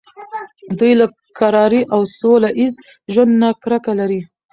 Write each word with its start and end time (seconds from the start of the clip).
دوی 0.79 0.93
له 0.99 1.05
کرارۍ 1.37 1.81
او 1.93 2.01
سوله 2.17 2.49
ایز 2.59 2.73
ژوند 3.13 3.31
نه 3.41 3.49
کرکه 3.63 3.91
لري. 3.99 4.21